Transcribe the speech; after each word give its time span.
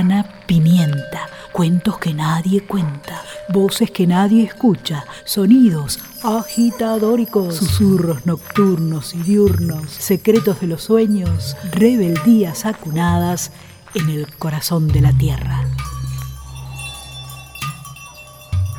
Juana 0.00 0.24
Pimienta, 0.46 1.28
cuentos 1.52 1.98
que 1.98 2.14
nadie 2.14 2.62
cuenta, 2.62 3.20
voces 3.50 3.90
que 3.90 4.06
nadie 4.06 4.44
escucha, 4.44 5.04
sonidos 5.26 5.98
agitadóricos, 6.24 7.56
susurros 7.56 8.24
nocturnos 8.24 9.12
y 9.14 9.18
diurnos, 9.18 9.90
secretos 9.90 10.58
de 10.62 10.68
los 10.68 10.84
sueños, 10.84 11.54
rebeldías 11.72 12.64
acunadas 12.64 13.52
en 13.92 14.08
el 14.08 14.34
corazón 14.38 14.88
de 14.88 15.02
la 15.02 15.12
tierra. 15.12 15.66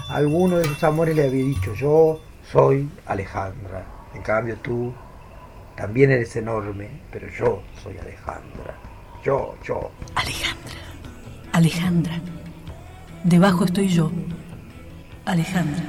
Alguno 0.09 0.57
de 0.57 0.65
sus 0.65 0.83
amores 0.83 1.15
le 1.15 1.27
había 1.27 1.45
dicho, 1.45 1.75
yo 1.75 2.19
soy 2.51 2.89
Alejandra, 3.05 3.85
en 4.15 4.23
cambio 4.23 4.57
tú 4.57 4.91
también 5.75 6.09
eres 6.09 6.35
enorme, 6.35 6.89
pero 7.11 7.27
yo 7.29 7.61
soy 7.83 7.95
Alejandra. 7.99 8.75
Yo, 9.23 9.53
yo. 9.63 9.91
Alejandra. 10.15 10.90
Alejandra. 11.61 12.19
Debajo 13.23 13.65
estoy 13.65 13.87
yo. 13.87 14.09
Alejandra. 15.25 15.83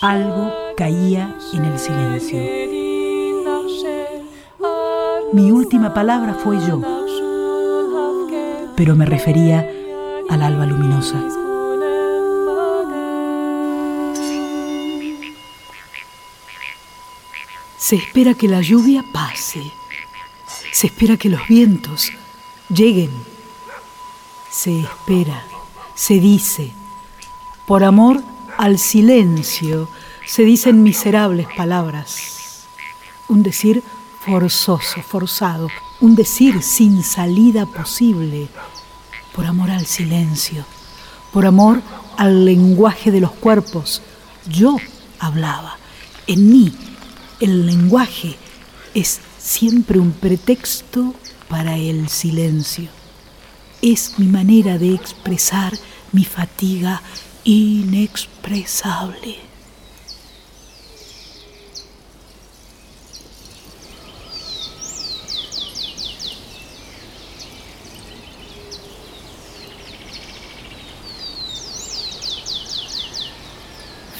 Algo 0.00 0.50
caía 0.78 1.36
en 1.52 1.64
el 1.66 1.78
silencio. 1.78 2.38
Mi 5.34 5.50
última 5.52 5.92
palabra 5.92 6.32
fue 6.32 6.56
yo, 6.66 6.80
pero 8.74 8.96
me 8.96 9.04
refería 9.04 9.68
al 10.30 10.40
alba 10.40 10.64
luminosa. 10.64 11.22
Se 17.76 17.96
espera 17.96 18.32
que 18.32 18.48
la 18.48 18.62
lluvia 18.62 19.04
pase. 19.12 19.60
Se 20.80 20.86
espera 20.86 21.18
que 21.18 21.28
los 21.28 21.46
vientos 21.46 22.10
lleguen. 22.70 23.10
Se 24.50 24.80
espera, 24.80 25.44
se 25.94 26.14
dice. 26.20 26.72
Por 27.66 27.84
amor 27.84 28.22
al 28.56 28.78
silencio 28.78 29.90
se 30.24 30.42
dicen 30.42 30.82
miserables 30.82 31.48
palabras. 31.54 32.64
Un 33.28 33.42
decir 33.42 33.82
forzoso, 34.24 35.02
forzado. 35.02 35.68
Un 36.00 36.14
decir 36.14 36.62
sin 36.62 37.04
salida 37.04 37.66
posible. 37.66 38.48
Por 39.34 39.44
amor 39.44 39.70
al 39.70 39.84
silencio. 39.84 40.64
Por 41.30 41.44
amor 41.44 41.82
al 42.16 42.46
lenguaje 42.46 43.10
de 43.10 43.20
los 43.20 43.32
cuerpos. 43.32 44.00
Yo 44.48 44.78
hablaba. 45.18 45.76
En 46.26 46.50
mí 46.50 46.72
el 47.38 47.66
lenguaje 47.66 48.38
es 48.94 49.20
siempre 49.40 49.98
un 49.98 50.12
pretexto 50.12 51.14
para 51.48 51.76
el 51.76 52.08
silencio. 52.08 52.88
Es 53.82 54.18
mi 54.18 54.26
manera 54.26 54.78
de 54.78 54.94
expresar 54.94 55.72
mi 56.12 56.24
fatiga 56.24 57.02
inexpresable. 57.44 59.38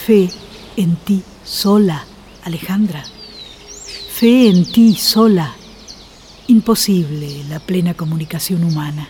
Fe 0.07 0.31
en 0.77 0.97
ti 0.97 1.23
sola 1.45 2.05
Alejandra, 2.43 3.05
fe 4.21 4.49
en 4.49 4.67
ti 4.67 4.95
sola. 4.97 5.55
Imposible 6.47 7.43
la 7.49 7.59
plena 7.59 7.95
comunicación 7.95 8.65
humana. 8.65 9.09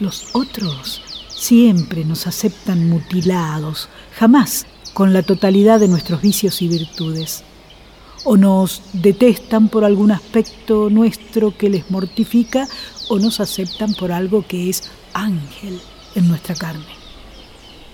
Los 0.00 0.30
otros 0.32 1.00
siempre 1.28 2.04
nos 2.04 2.26
aceptan 2.26 2.88
mutilados, 2.88 3.88
jamás 4.18 4.66
con 4.94 5.12
la 5.12 5.22
totalidad 5.22 5.78
de 5.78 5.86
nuestros 5.86 6.22
vicios 6.22 6.60
y 6.60 6.66
virtudes. 6.66 7.44
O 8.24 8.36
nos 8.36 8.82
detestan 8.92 9.68
por 9.68 9.84
algún 9.84 10.10
aspecto 10.10 10.90
nuestro 10.90 11.56
que 11.56 11.70
les 11.70 11.88
mortifica, 11.88 12.66
o 13.08 13.20
nos 13.20 13.38
aceptan 13.38 13.94
por 13.94 14.10
algo 14.10 14.44
que 14.44 14.68
es 14.68 14.90
ángel 15.14 15.80
en 16.16 16.26
nuestra 16.26 16.56
carne. 16.56 16.96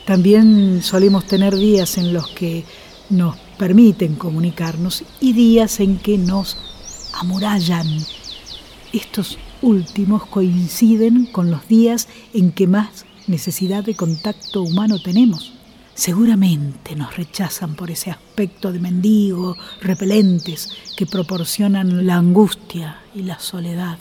También 0.07 0.83
solemos 0.83 1.27
tener 1.27 1.55
días 1.55 1.99
en 1.99 2.15
los 2.15 2.27
que 2.29 2.65
nos 3.11 3.37
permiten 3.63 4.17
comunicarnos 4.17 5.05
y 5.21 5.35
días 5.35 5.79
en 5.79 5.97
que 6.01 6.19
nos 6.19 6.57
amurallan. 7.13 7.87
Estos 8.93 9.39
últimos 9.61 10.27
coinciden 10.27 11.27
con 11.27 11.49
los 11.49 11.69
días 11.69 12.09
en 12.35 12.51
que 12.51 12.67
más 12.67 13.07
necesidad 13.29 13.85
de 13.85 13.95
contacto 13.95 14.63
humano 14.63 15.01
tenemos. 15.01 15.53
Seguramente 15.95 16.97
nos 16.97 17.17
rechazan 17.17 17.77
por 17.77 17.93
ese 17.93 18.11
aspecto 18.11 18.73
de 18.73 18.81
mendigo, 18.81 19.57
repelentes, 19.81 20.69
que 20.97 21.07
proporcionan 21.07 22.05
la 22.05 22.17
angustia 22.17 22.99
y 23.15 23.23
la 23.23 23.39
soledad. 23.39 23.97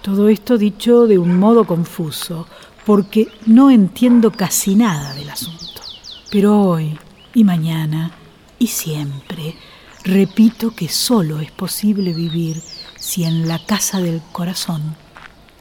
Todo 0.00 0.28
esto 0.28 0.56
dicho 0.56 1.08
de 1.08 1.18
un 1.18 1.40
modo 1.40 1.64
confuso, 1.64 2.46
porque 2.88 3.28
no 3.44 3.70
entiendo 3.70 4.30
casi 4.30 4.74
nada 4.74 5.12
del 5.12 5.28
asunto. 5.28 5.82
Pero 6.30 6.58
hoy 6.58 6.98
y 7.34 7.44
mañana 7.44 8.12
y 8.58 8.68
siempre 8.68 9.56
repito 10.04 10.74
que 10.74 10.88
solo 10.88 11.38
es 11.40 11.50
posible 11.50 12.14
vivir 12.14 12.62
si 12.96 13.24
en 13.24 13.46
la 13.46 13.58
casa 13.58 14.00
del 14.00 14.22
corazón 14.32 14.96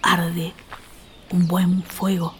arde 0.01 0.53
un 1.29 1.49
buen 1.49 1.83
fuego. 1.83 2.33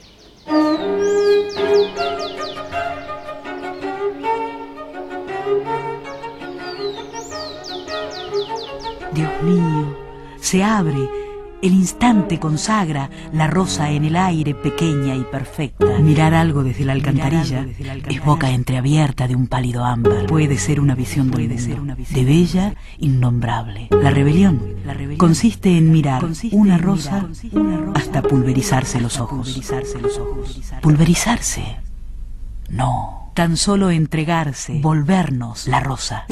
Dios 9.12 9.44
mío, 9.44 9.98
se 10.40 10.64
abre 10.64 11.27
el 11.62 11.74
instante 11.74 12.40
consagra 12.40 13.10
la 13.34 13.48
rosa 13.48 13.90
en 13.92 14.06
el 14.06 14.16
aire 14.16 14.54
pequeña 14.54 15.16
y 15.16 15.24
perfecta. 15.24 15.86
Mirar 16.00 16.34
algo 16.34 16.64
desde 16.64 16.86
la 16.86 16.94
alcantarilla, 16.94 17.66
es 18.08 18.24
boca 18.24 18.52
entreabierta 18.52 19.28
de 19.28 19.36
un 19.36 19.48
pálido 19.48 19.84
ámbar. 19.84 20.26
Puede 20.28 20.58
ser 20.58 20.80
una 20.80 20.96
visión 20.96 21.32
de, 21.32 21.48
de 21.48 22.26
bella 22.26 22.76
innombrable. 23.00 23.88
La 23.92 24.12
rebelión, 24.12 24.62
consiste 25.18 25.78
en 25.78 25.92
mirar 25.92 26.26
una 26.52 26.78
rosa 26.78 27.28
hasta 27.96 28.22
pulverizarse 28.22 29.02
los 29.02 29.20
ojos. 29.20 29.60
Pulverizarse. 30.82 31.78
No, 32.70 33.32
tan 33.34 33.56
solo 33.56 33.92
entregarse, 33.92 34.80
volvernos 34.82 35.68
la 35.68 35.80
rosa. 35.80 36.26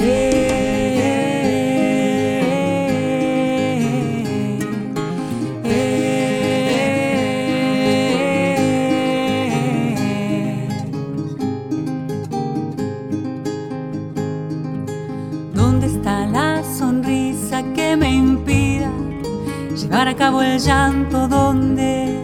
Acabo 20.16 20.40
el 20.40 20.58
llanto, 20.58 21.28
¿dónde? 21.28 22.18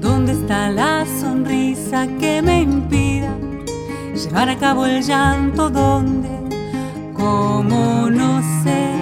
¿Dónde 0.00 0.32
está 0.32 0.70
la 0.70 1.04
sonrisa 1.20 2.06
que 2.20 2.40
me 2.40 2.62
impida 2.62 3.36
llevar 4.14 4.48
a 4.48 4.56
cabo 4.56 4.86
el 4.86 5.02
llanto? 5.02 5.68
¿Dónde? 5.68 6.28
¿Cómo 7.12 8.08
no 8.08 8.40
sé 8.62 8.94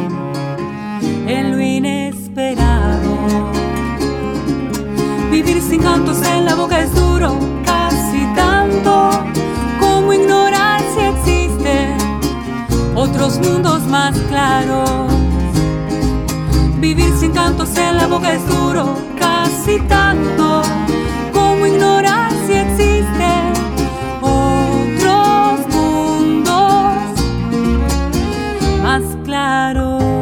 en 1.27 1.53
lo 1.53 1.61
inesperado? 1.61 3.13
Vivir 5.31 5.61
sin 5.61 5.83
cantos 5.83 6.27
en 6.27 6.47
la 6.47 6.55
boca 6.55 6.81
es 6.81 6.95
duro, 6.95 7.39
casi 7.67 8.25
tanto 8.35 9.34
otros 13.15 13.39
mundos 13.39 13.83
más 13.87 14.19
claros 14.29 14.91
Vivir 16.81 17.13
sin 17.19 17.31
cantos 17.33 17.77
en 17.79 17.97
la 17.97 18.07
boca 18.09 18.35
es 18.35 18.47
duro, 18.47 18.95
casi 19.19 19.79
tanto 19.89 20.63
como 21.33 21.67
ignorar 21.67 22.31
si 22.47 22.53
existen 22.55 23.53
otros 24.21 25.67
mundos 25.75 26.95
más 28.83 29.03
claros. 29.25 30.14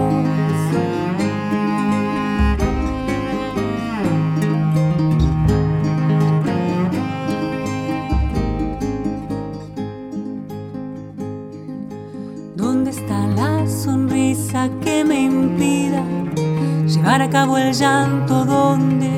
Llevar 17.33 17.45
a 17.45 17.47
cabo 17.47 17.57
el 17.59 17.73
llanto? 17.73 18.45
¿Dónde? 18.45 19.11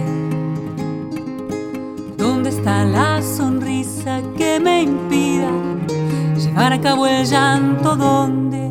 ¿Dónde 2.16 2.50
está 2.50 2.84
la 2.84 3.20
sonrisa 3.20 4.20
que 4.36 4.60
me 4.60 4.82
impida 4.82 5.50
llevar 6.36 6.72
a 6.74 6.80
cabo 6.80 7.06
el 7.06 7.26
llanto? 7.26 7.96
¿Dónde? 7.96 8.70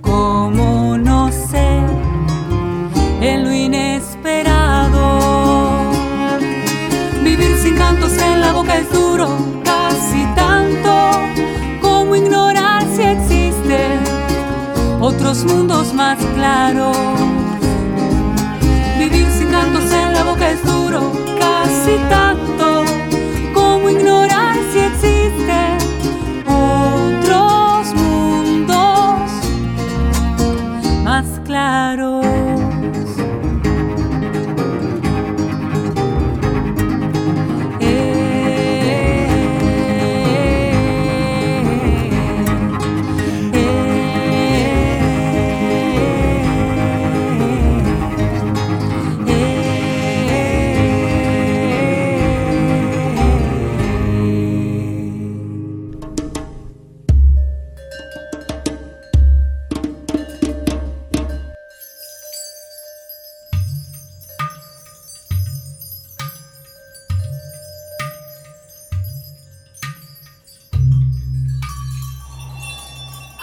¿Cómo 0.00 0.98
no 0.98 1.30
sé 1.30 1.80
en 3.20 3.44
lo 3.44 3.52
inesperado? 3.52 5.20
Vivir 7.22 7.56
sin 7.58 7.76
cantos 7.76 8.18
en 8.18 8.40
la 8.40 8.52
boca 8.52 8.78
es 8.78 8.90
duro, 8.92 9.28
casi 9.64 10.26
tanto 10.34 11.12
como 11.80 12.16
ignorar 12.16 12.82
si 12.94 13.02
existen 13.02 14.00
otros 15.00 15.44
mundos 15.44 15.94
más 15.94 16.18
claros. 16.34 17.35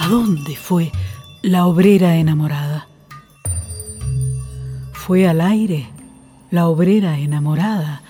¿A 0.03 0.09
dónde 0.09 0.57
fue 0.57 0.91
la 1.41 1.65
obrera 1.65 2.17
enamorada? 2.17 2.89
Fue 4.91 5.29
al 5.29 5.39
aire 5.39 5.87
la 6.51 6.67
obrera 6.67 7.17
enamorada. 7.19 8.01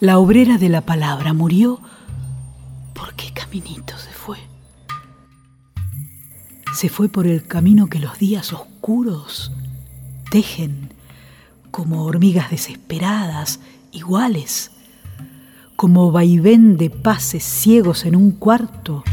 La 0.00 0.18
obrera 0.18 0.58
de 0.58 0.68
la 0.68 0.80
palabra 0.80 1.34
murió. 1.34 1.78
¿Por 2.94 3.14
qué 3.14 3.32
caminito 3.32 3.96
se 3.96 4.10
fue? 4.10 4.38
Se 6.74 6.88
fue 6.88 7.08
por 7.08 7.28
el 7.28 7.46
camino 7.46 7.86
que 7.86 8.00
los 8.00 8.18
días 8.18 8.52
oscuros 8.52 9.52
tejen 10.32 10.94
como 11.70 12.06
hormigas 12.06 12.50
desesperadas, 12.50 13.60
iguales, 13.92 14.72
como 15.76 16.10
vaivén 16.10 16.76
de 16.76 16.90
pases 16.90 17.44
ciegos 17.44 18.04
en 18.04 18.16
un 18.16 18.32
cuarto 18.32 19.04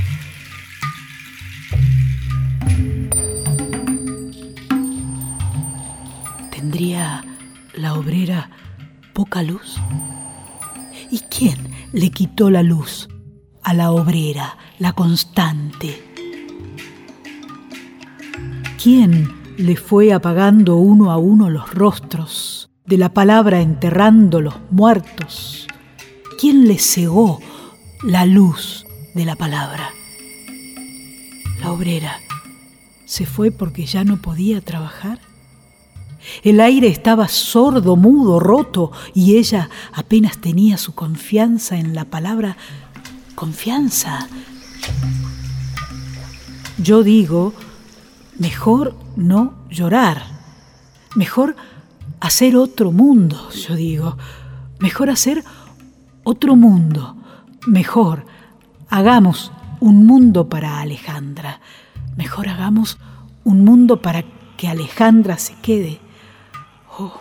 la 7.86 7.94
obrera 7.94 8.50
poca 9.14 9.44
luz? 9.44 9.78
¿Y 11.12 11.20
quién 11.20 11.56
le 11.94 12.10
quitó 12.10 12.50
la 12.50 12.64
luz 12.64 13.10
a 13.62 13.76
la 13.76 13.92
obrera, 13.92 14.58
la 14.80 14.94
constante? 14.94 16.02
¿Quién 18.82 19.32
le 19.60 19.76
fue 19.76 20.14
apagando 20.14 20.78
uno 20.78 21.12
a 21.12 21.18
uno 21.18 21.52
los 21.52 21.76
rostros, 21.76 22.72
de 22.88 22.98
la 22.98 23.14
palabra 23.14 23.62
enterrando 23.62 24.42
los 24.42 24.56
muertos? 24.72 25.68
¿Quién 26.40 26.68
le 26.68 26.80
cegó 26.80 27.40
la 28.02 28.26
luz 28.26 28.88
de 29.14 29.26
la 29.26 29.36
palabra? 29.36 29.92
La 31.62 31.72
obrera 31.72 32.18
se 33.06 33.28
fue 33.28 33.52
porque 33.52 33.86
ya 33.86 34.04
no 34.04 34.24
podía 34.24 34.60
trabajar. 34.60 35.20
El 36.44 36.60
aire 36.60 36.88
estaba 36.88 37.28
sordo, 37.28 37.96
mudo, 37.96 38.40
roto, 38.40 38.92
y 39.14 39.38
ella 39.38 39.70
apenas 39.94 40.38
tenía 40.38 40.78
su 40.78 40.94
confianza 40.94 41.78
en 41.78 41.96
la 41.96 42.06
palabra 42.06 42.58
confianza. 43.36 44.28
Yo 46.78 47.04
digo, 47.04 47.54
mejor 48.38 48.96
no 49.16 49.54
llorar, 49.70 50.24
mejor 51.16 51.56
hacer 52.20 52.56
otro 52.56 52.92
mundo, 52.92 53.50
yo 53.52 53.76
digo, 53.76 54.18
mejor 54.80 55.10
hacer 55.10 55.44
otro 56.24 56.56
mundo, 56.56 57.16
mejor 57.68 58.26
hagamos 58.90 59.52
un 59.80 60.06
mundo 60.06 60.50
para 60.50 60.80
Alejandra, 60.80 61.62
mejor 62.18 62.50
hagamos 62.50 62.98
un 63.44 63.64
mundo 63.64 64.02
para 64.02 64.24
que 64.58 64.68
Alejandra 64.68 65.38
se 65.38 65.56
quede. 65.62 66.00
Oh, 66.98 67.20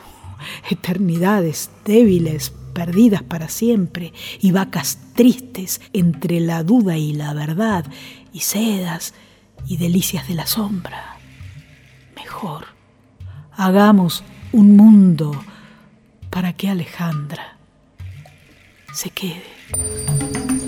eternidades 0.70 1.70
débiles, 1.84 2.52
perdidas 2.72 3.22
para 3.22 3.48
siempre, 3.48 4.12
y 4.40 4.52
vacas 4.52 4.98
tristes 5.14 5.80
entre 5.92 6.40
la 6.40 6.62
duda 6.62 6.96
y 6.96 7.12
la 7.12 7.34
verdad, 7.34 7.84
y 8.32 8.40
sedas 8.40 9.14
y 9.66 9.76
delicias 9.76 10.28
de 10.28 10.34
la 10.34 10.46
sombra. 10.46 11.16
Mejor, 12.16 12.66
hagamos 13.52 14.22
un 14.52 14.76
mundo 14.76 15.32
para 16.30 16.52
que 16.52 16.68
Alejandra 16.68 17.58
se 18.92 19.10
quede. 19.10 20.63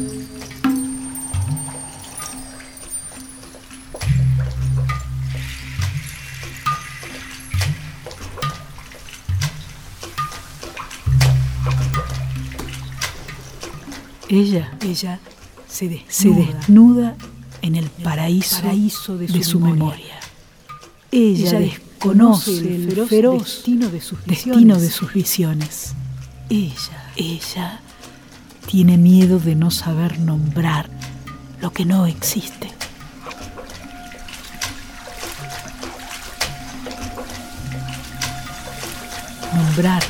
Ella, 14.28 14.76
ella 14.82 15.20
se 15.68 15.88
desnuda, 15.88 16.06
se 16.08 16.30
desnuda 16.30 17.16
en 17.62 17.76
el 17.76 17.88
paraíso, 17.90 18.60
paraíso 18.60 19.16
de, 19.18 19.28
su, 19.28 19.34
de 19.34 19.44
su 19.44 19.60
memoria. 19.60 19.84
memoria. 19.84 20.20
Ella, 21.12 21.48
ella 21.48 21.60
desconoce 21.60 22.58
el 22.58 22.88
feroz, 22.90 23.08
feroz 23.08 23.42
destino, 23.44 23.88
de 23.88 24.00
sus, 24.00 24.24
destino 24.26 24.78
de 24.78 24.90
sus 24.90 25.12
visiones. 25.12 25.94
Ella, 26.50 27.12
ella 27.16 27.80
tiene 28.66 28.96
miedo 28.96 29.38
de 29.38 29.54
no 29.54 29.70
saber 29.70 30.18
nombrar 30.18 30.90
lo 31.60 31.72
que 31.72 31.84
no 31.84 32.06
existe. 32.06 32.70
Nombrar 39.54 40.02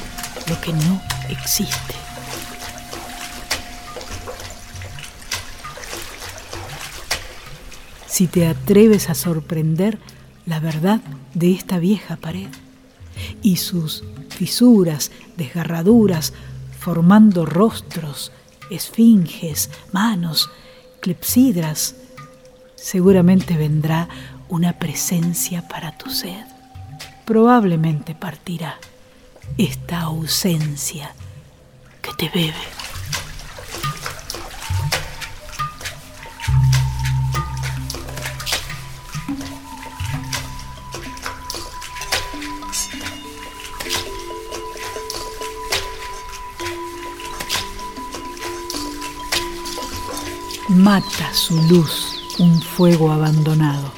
lo 0.48 0.60
que 0.60 0.72
no 0.72 1.02
existe. 1.28 2.05
Si 8.16 8.28
te 8.28 8.46
atreves 8.48 9.10
a 9.10 9.14
sorprender 9.14 9.98
la 10.46 10.58
verdad 10.58 11.02
de 11.34 11.52
esta 11.52 11.78
vieja 11.78 12.16
pared 12.16 12.48
y 13.42 13.56
sus 13.56 14.04
fisuras, 14.30 15.12
desgarraduras, 15.36 16.32
formando 16.80 17.44
rostros, 17.44 18.32
esfinges, 18.70 19.68
manos, 19.92 20.48
clepsidras, 21.00 21.96
seguramente 22.74 23.54
vendrá 23.54 24.08
una 24.48 24.78
presencia 24.78 25.68
para 25.68 25.98
tu 25.98 26.08
sed. 26.08 26.46
Probablemente 27.26 28.14
partirá 28.14 28.78
esta 29.58 30.00
ausencia 30.00 31.12
que 32.00 32.14
te 32.14 32.30
bebe. 32.30 32.85
Mata 50.86 51.34
su 51.34 51.60
luz 51.62 52.14
un 52.38 52.62
fuego 52.62 53.10
abandonado. 53.10 53.90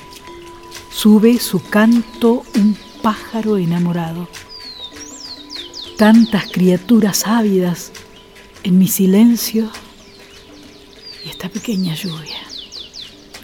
sube 0.91 1.39
su 1.39 1.63
canto 1.63 2.45
un 2.55 2.79
pájaro 3.03 3.59
enamorado. 3.59 4.27
Tantas 5.99 6.51
criaturas 6.51 7.27
ávidas 7.27 7.93
en 8.63 8.79
mi 8.79 8.89
silencio 8.89 9.71
y 11.27 11.29
esta 11.29 11.51
pequeña 11.51 11.95
lluvia 11.95 12.41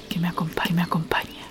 que 0.08 0.18
me 0.18 0.28
acompaña, 0.28 0.74
me 0.76 0.82
acompaña. 0.82 1.44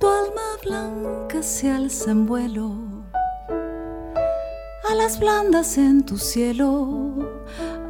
Tu 0.00 0.06
alma 0.08 0.48
blanca 0.64 1.44
se 1.44 1.70
alza 1.70 2.10
en 2.10 2.26
vuelo, 2.26 2.87
alas 4.98 5.20
blandas 5.20 5.78
en 5.78 6.02
tu 6.02 6.18
cielo, 6.18 7.14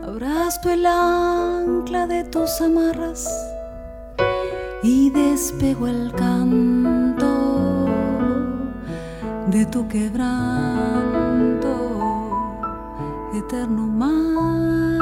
abrazo 0.07 0.69
el 0.69 0.85
ancla 0.85 2.07
de 2.07 2.23
tus 2.25 2.61
amarras 2.61 3.27
y 4.83 5.09
despego 5.11 5.87
el 5.87 6.13
canto 6.13 7.87
de 9.47 9.65
tu 9.65 9.89
quebranto, 9.89 11.71
eterno 13.35 13.87
mantra 13.87 14.99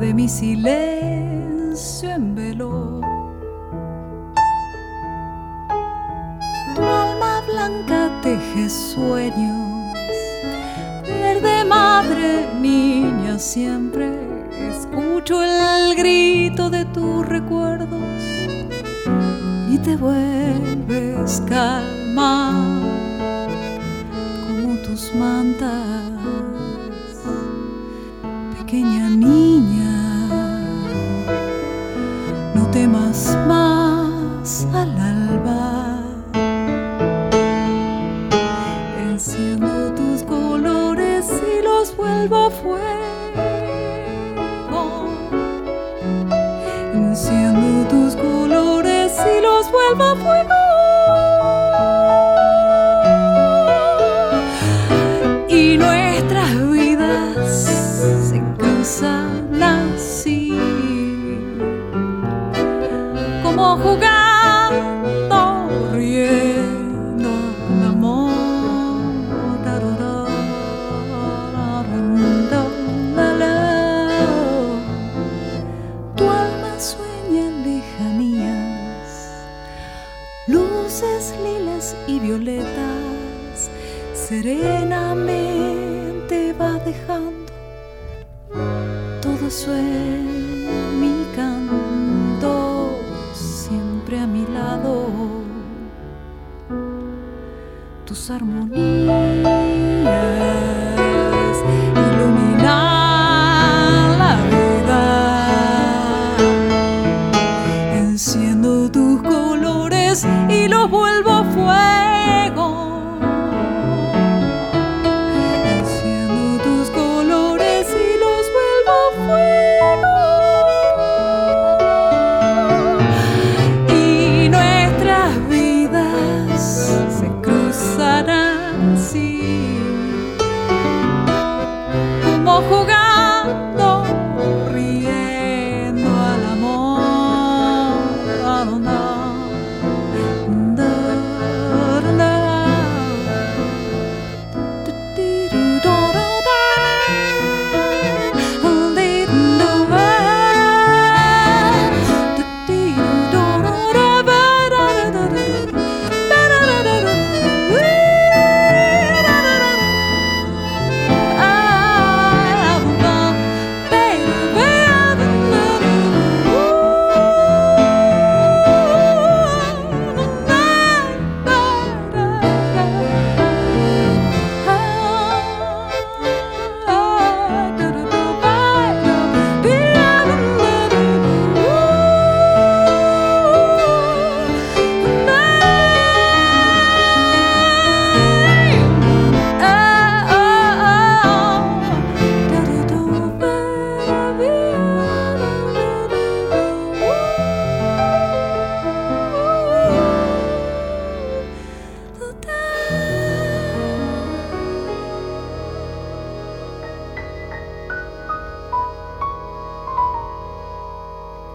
de 0.00 0.14
mi 0.14 0.26
silencio 0.30 2.08
en 2.08 2.34
velo. 2.34 3.02
Tu 6.74 6.82
alma 6.82 7.42
blanca 7.46 8.20
teje 8.22 8.70
sueños, 8.70 9.63
siempre. 13.38 14.10
Escucho 14.70 15.42
el 15.42 15.96
grito 15.96 16.70
de 16.70 16.84
tus 16.86 17.26
recuerdos 17.26 18.00
y 19.70 19.78
te 19.78 19.96
vuelves 19.96 21.42
calma 21.48 22.80
como 24.46 24.76
tus 24.78 25.14
mantas, 25.14 26.23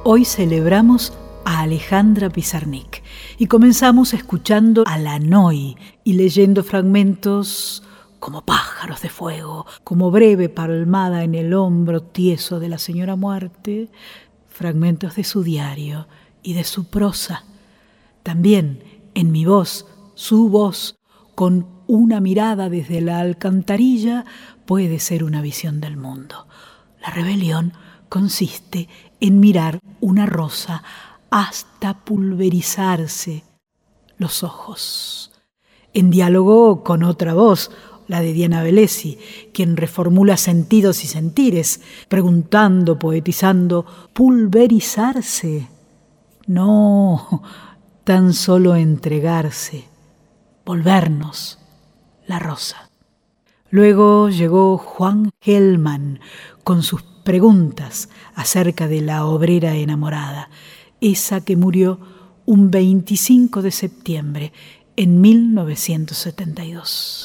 Hoy 0.06 0.24
celebramos 0.24 1.12
a 1.44 1.60
Alejandra 1.60 2.30
Pizarnik 2.30 3.04
y 3.38 3.48
comenzamos 3.48 4.14
escuchando 4.14 4.84
a 4.88 4.98
la 4.98 5.20
Noi 5.20 5.76
y 6.06 6.14
leyendo 6.14 6.64
fragmentos 6.64 7.84
como 8.22 8.46
pájaros 8.46 9.02
de 9.02 9.10
fuego, 9.10 9.66
como 9.84 10.10
breve 10.10 10.48
palmada 10.48 11.24
en 11.26 11.36
el 11.36 11.54
hombro 11.54 12.02
tieso 12.02 12.62
de 12.62 12.70
la 12.70 12.78
señora 12.78 13.18
muerte, 13.18 13.90
fragmentos 14.48 15.18
de 15.18 15.26
su 15.26 15.44
diario 15.44 16.08
y 16.44 16.54
de 16.54 16.64
su 16.64 16.86
prosa. 16.86 17.44
También 18.24 18.84
en 19.16 19.34
mi 19.34 19.44
voz, 19.44 19.86
su 20.16 20.48
voz, 20.48 20.98
con 21.36 21.68
una 21.88 22.22
mirada 22.22 22.70
desde 22.70 23.02
la 23.02 23.20
alcantarilla, 23.20 24.24
puede 24.66 25.00
ser 25.00 25.26
una 25.26 25.42
visión 25.42 25.82
del 25.82 25.98
mundo. 25.98 26.48
La 27.02 27.10
rebelión 27.10 27.74
consiste 28.08 28.88
en 29.20 29.40
mirar 29.40 29.80
una 30.00 30.26
rosa 30.26 30.84
hasta 31.30 32.06
pulverizarse 32.06 33.44
los 34.18 34.44
ojos. 34.44 35.32
En 35.94 36.10
diálogo 36.12 36.84
con 36.84 37.04
otra 37.04 37.34
voz, 37.34 37.72
la 38.08 38.22
de 38.22 38.34
Diana 38.34 38.64
Velesi, 38.64 39.20
quien 39.54 39.78
reformula 39.78 40.36
sentidos 40.36 41.04
y 41.04 41.08
sentires, 41.08 41.82
preguntando, 42.08 42.98
poetizando, 42.98 43.86
pulverizarse. 44.14 45.68
No, 46.48 47.44
tan 48.04 48.34
solo 48.34 48.76
entregarse, 48.76 49.86
volvernos 50.66 51.60
la 52.26 52.40
rosa. 52.40 52.90
Luego 53.70 54.30
llegó 54.30 54.80
Juan 54.80 55.30
Gelman 55.42 56.20
con 56.64 56.82
sus 56.82 57.04
preguntas 57.30 58.10
acerca 58.34 58.88
de 58.88 59.02
la 59.02 59.24
obrera 59.24 59.76
enamorada, 59.76 60.50
esa 61.00 61.42
que 61.42 61.56
murió 61.56 62.00
un 62.48 62.72
25 62.72 63.62
de 63.62 63.70
septiembre 63.70 64.52
en 64.96 65.22
1972. 65.22 67.24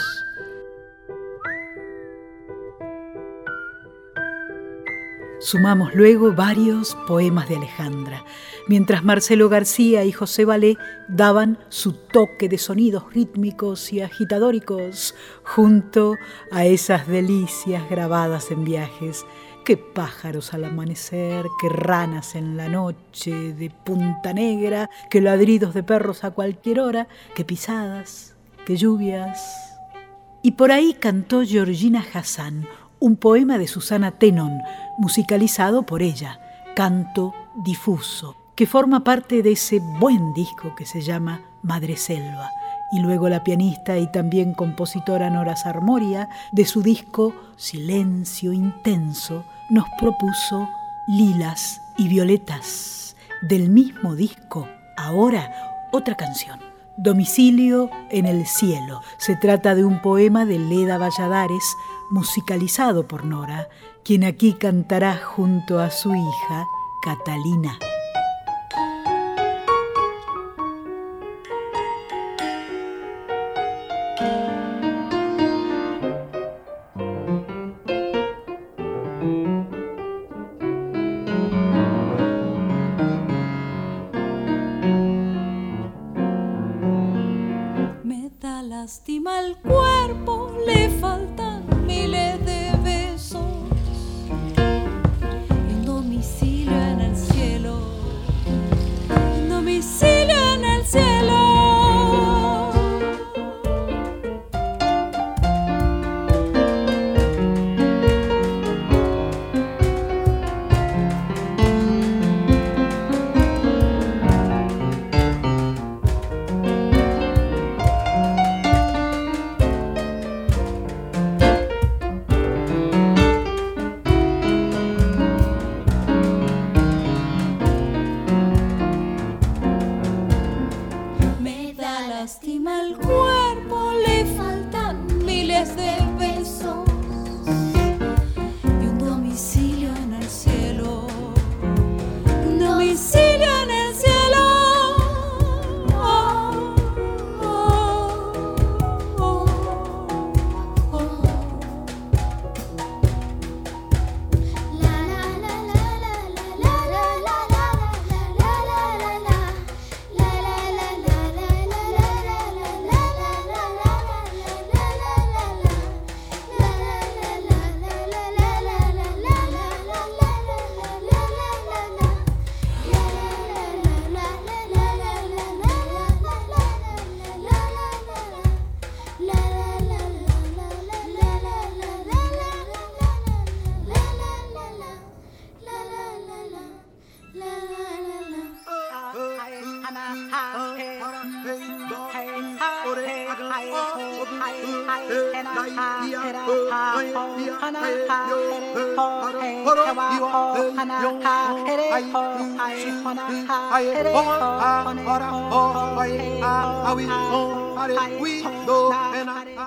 Sumamos 5.40 5.94
luego 5.94 6.34
varios 6.34 6.98
poemas 7.06 7.48
de 7.48 7.56
Alejandra, 7.56 8.26
mientras 8.68 9.04
Marcelo 9.04 9.48
García 9.48 10.04
y 10.04 10.12
José 10.12 10.44
Valé 10.44 10.76
daban 11.08 11.58
su 11.70 11.94
toque 11.94 12.50
de 12.50 12.58
sonidos 12.58 13.04
rítmicos 13.10 13.90
y 13.90 14.02
agitadóricos 14.02 15.14
junto 15.44 16.16
a 16.52 16.66
esas 16.66 17.08
delicias 17.08 17.88
grabadas 17.88 18.50
en 18.50 18.64
viajes 18.64 19.24
Qué 19.64 19.78
pájaros 19.78 20.52
al 20.52 20.66
amanecer, 20.66 21.46
qué 21.58 21.70
ranas 21.70 22.34
en 22.34 22.58
la 22.58 22.68
noche 22.68 23.54
de 23.54 23.70
punta 23.70 24.34
negra, 24.34 24.90
qué 25.08 25.22
ladridos 25.22 25.72
de 25.72 25.82
perros 25.82 26.22
a 26.22 26.32
cualquier 26.32 26.80
hora, 26.80 27.08
qué 27.34 27.46
pisadas, 27.46 28.34
qué 28.66 28.76
lluvias. 28.76 29.78
Y 30.42 30.52
por 30.52 30.70
ahí 30.70 30.92
cantó 30.92 31.42
Georgina 31.42 32.04
Hassan, 32.12 32.66
un 33.00 33.16
poema 33.16 33.56
de 33.56 33.66
Susana 33.66 34.10
Tenon, 34.10 34.60
musicalizado 34.98 35.84
por 35.84 36.02
ella, 36.02 36.40
Canto 36.76 37.32
Difuso, 37.64 38.36
que 38.54 38.66
forma 38.66 39.02
parte 39.02 39.42
de 39.42 39.52
ese 39.52 39.80
buen 39.98 40.34
disco 40.34 40.74
que 40.76 40.84
se 40.84 41.00
llama 41.00 41.40
Madre 41.62 41.96
Selva 41.96 42.50
y 42.92 43.00
luego 43.00 43.28
la 43.28 43.42
pianista 43.42 43.98
y 43.98 44.06
también 44.06 44.54
compositora 44.54 45.30
Nora 45.30 45.56
Sarmoria, 45.56 46.28
de 46.52 46.64
su 46.64 46.80
disco 46.80 47.34
Silencio 47.56 48.52
Intenso, 48.52 49.44
nos 49.70 49.86
propuso 49.98 50.68
Lilas 51.06 51.80
y 51.96 52.08
Violetas. 52.08 53.16
Del 53.42 53.68
mismo 53.70 54.14
disco, 54.14 54.68
ahora 54.96 55.50
otra 55.92 56.14
canción. 56.16 56.60
Domicilio 56.96 57.90
en 58.10 58.26
el 58.26 58.46
cielo. 58.46 59.00
Se 59.18 59.36
trata 59.36 59.74
de 59.74 59.84
un 59.84 60.00
poema 60.00 60.44
de 60.44 60.58
Leda 60.58 60.96
Valladares, 60.98 61.64
musicalizado 62.10 63.08
por 63.08 63.24
Nora, 63.24 63.68
quien 64.04 64.24
aquí 64.24 64.52
cantará 64.52 65.16
junto 65.16 65.80
a 65.80 65.90
su 65.90 66.14
hija, 66.14 66.66
Catalina. 67.02 67.78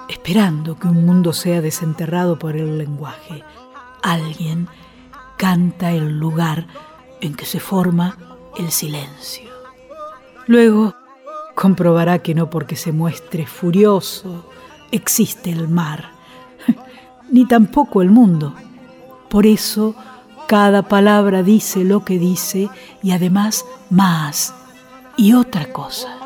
Esperando 0.10 0.78
que 0.78 0.88
un 0.88 1.06
mundo 1.06 1.34
sea 1.34 1.62
desenterrado 1.62 2.38
por 2.38 2.56
el 2.56 2.78
lenguaje, 2.78 3.44
alguien 4.02 4.68
canta 5.38 5.92
el 5.92 6.20
lugar 6.20 6.68
en 7.22 7.36
que 7.36 7.46
se 7.46 7.60
forma 7.60 8.18
el 8.58 8.72
silencio. 8.72 9.50
Luego 10.48 10.96
comprobará 11.56 12.20
que 12.20 12.36
no 12.36 12.50
porque 12.50 12.76
se 12.76 12.92
muestre 12.92 13.46
furioso 13.46 14.50
existe 14.92 15.52
el 15.52 15.68
mar, 15.68 16.12
ni 17.32 17.46
tampoco 17.46 18.02
el 18.02 18.10
mundo. 18.10 18.54
Por 19.30 19.46
eso 19.46 19.96
cada 20.48 20.82
palabra 20.84 21.44
dice 21.44 21.84
lo 21.84 22.06
que 22.06 22.18
dice 22.18 22.70
y 23.04 23.12
además 23.12 23.66
más 23.90 24.54
y 25.18 25.34
otra 25.34 25.72
cosa. 25.74 26.17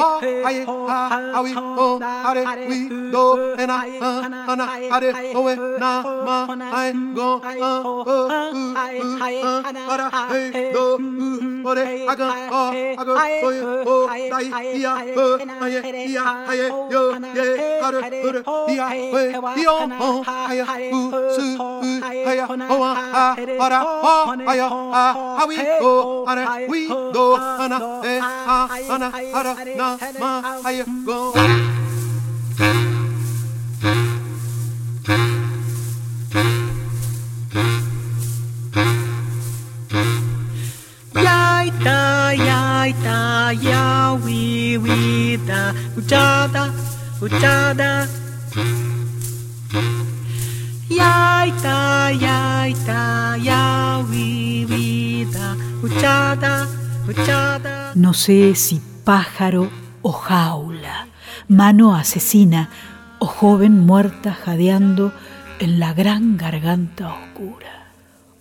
ha 0.00 0.08
aye 0.48 0.62
ha 0.66 0.98
awi 1.38 1.52
o 1.56 1.88
are 2.28 2.44
we 2.68 2.78
do 3.14 3.24
and 3.62 3.70
I 3.70 3.88
ena 4.54 4.64
I, 4.64 4.88
are 4.96 5.10
owe 5.38 5.54
na 5.82 5.92
I, 6.32 6.80
ae 6.80 6.92
go 7.16 7.28
a 7.44 7.72
o 7.84 8.28
u 8.52 8.64
I, 8.76 9.30
he 10.54 10.62
do 10.76 10.86
u 10.98 11.68
ore 11.68 11.84
aga 12.12 12.28
o 12.50 12.62
aga 13.02 13.14
oye 13.48 13.62
o 13.92 13.96
dai 14.32 14.46
ia 14.78 14.92
I, 14.94 15.14
aye 15.64 15.80
I, 15.84 16.26
aye 16.50 16.66
yo 16.94 17.02
ye 17.38 17.46
are 17.86 18.00
ure 18.26 18.40
I, 18.80 19.00
we 19.14 19.22
io 19.62 19.76
o 20.06 20.10
aye 20.48 20.64
u 20.92 21.00
su 21.36 21.46
u 21.60 21.92
I, 22.02 22.40
o 22.74 22.78
a 22.84 22.94
I, 23.14 23.78
o 24.02 24.16
aye 24.52 24.66
a 25.00 25.06
awi 25.42 25.56
o 25.80 25.92
are 26.30 26.44
we 26.68 26.80
do 26.88 27.26
ana 27.64 27.78
e 28.04 28.14
a 28.22 28.58
ana 28.94 29.08
ara 29.38 29.52
na 29.76 29.98
ma 30.20 30.42
how 30.42 30.70
you 30.70 30.84
go 31.04 31.32
da, 45.46 45.74
uchada, 45.96 46.72
uchada. 47.20 48.08
Yaita, 50.88 52.10
yaita, 52.24 53.36
da, 53.38 55.56
uchada, 55.82 56.66
uchada. 57.08 57.92
No 57.94 58.12
sé 58.12 58.54
si 58.54 58.80
pájaro 59.04 59.70
o 60.02 60.12
jaula, 60.12 61.06
mano 61.48 61.94
asesina 61.94 62.70
o 63.18 63.26
joven 63.26 63.78
muerta 63.80 64.32
jadeando 64.32 65.12
en 65.60 65.78
la 65.78 65.92
gran 65.92 66.36
garganta 66.36 67.12
oscura 67.12 67.92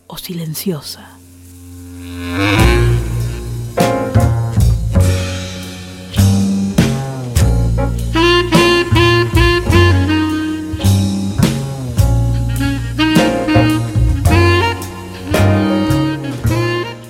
o 0.08 0.17
silenciosa. 0.17 1.17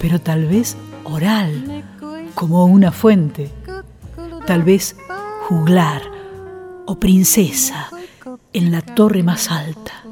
Pero 0.02 0.20
tal 0.20 0.46
vez 0.48 0.76
oral, 1.04 1.84
como 2.34 2.66
una 2.66 2.92
fuente, 2.92 3.52
tal 4.46 4.64
vez 4.64 4.96
juglar 5.48 6.02
o 6.86 7.00
princesa 7.00 7.90
en 8.54 8.72
la 8.72 8.82
torre 8.82 9.24
más 9.24 9.50
alta. 9.50 10.03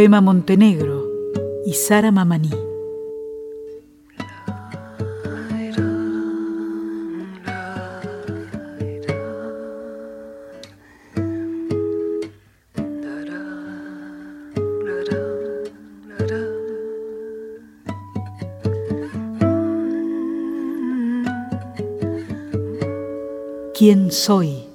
Soema 0.00 0.22
Montenegro 0.22 1.06
y 1.66 1.74
Sara 1.74 2.10
Mamani. 2.10 2.48
¿Quién 23.74 24.10
soy? 24.10 24.69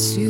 Silencio, 0.00 0.29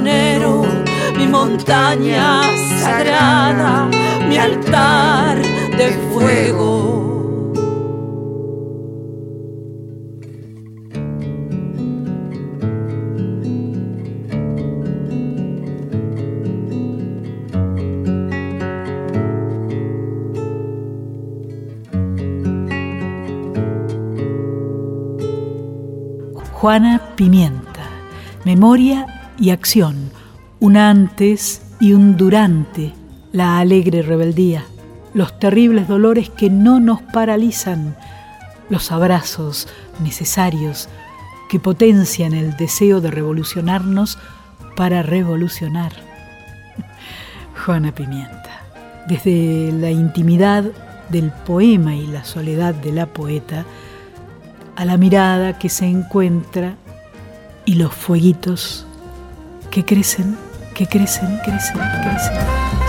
prisionero, 0.00 0.62
mi 1.16 1.26
montaña 1.26 2.42
sagrada, 2.80 3.88
mi 4.28 4.36
altar 4.38 5.38
de 5.76 5.90
fuego. 6.12 6.96
Juana 26.52 27.00
Pimienta, 27.16 27.86
Memoria 28.44 29.06
y 29.40 29.50
Acción, 29.50 30.10
un 30.60 30.76
antes 30.76 31.62
y 31.80 31.94
un 31.94 32.18
durante, 32.18 32.92
la 33.32 33.58
alegre 33.58 34.02
rebeldía, 34.02 34.64
los 35.14 35.38
terribles 35.38 35.88
dolores 35.88 36.28
que 36.28 36.50
no 36.50 36.78
nos 36.78 37.00
paralizan, 37.00 37.96
los 38.68 38.92
abrazos 38.92 39.66
necesarios 40.02 40.88
que 41.48 41.58
potencian 41.58 42.34
el 42.34 42.54
deseo 42.56 43.00
de 43.00 43.10
revolucionarnos 43.10 44.18
para 44.76 45.02
revolucionar. 45.02 45.92
Juana 47.64 47.92
Pimienta, 47.92 48.62
desde 49.08 49.72
la 49.72 49.90
intimidad 49.90 50.64
del 51.08 51.30
poema 51.30 51.96
y 51.96 52.06
la 52.06 52.24
soledad 52.24 52.74
de 52.74 52.92
la 52.92 53.06
poeta, 53.06 53.64
a 54.76 54.84
la 54.84 54.98
mirada 54.98 55.58
que 55.58 55.70
se 55.70 55.86
encuentra 55.86 56.74
y 57.64 57.74
los 57.74 57.92
fueguitos 57.94 58.86
que 59.70 59.84
crecen, 59.84 60.36
que 60.74 60.86
crecen, 60.86 61.38
crecen, 61.44 61.76
crecen. 62.02 62.79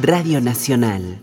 Radio 0.00 0.40
Nacional. 0.40 1.19